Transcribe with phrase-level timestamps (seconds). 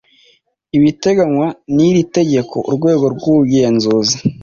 [0.77, 4.17] ibitegenywa n iri tegeko Urwego rw Ubugenzuzi